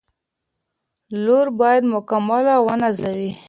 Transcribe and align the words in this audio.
لور 1.23 1.47
باید 1.59 1.83
مېلمه 1.93 2.55
ونازوي. 2.65 3.29